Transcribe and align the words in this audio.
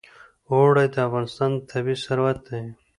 اوړي 0.49 0.85
د 0.93 0.95
افغانستان 1.07 1.51
طبعي 1.69 1.95
ثروت 2.05 2.37
دی. 2.47 2.61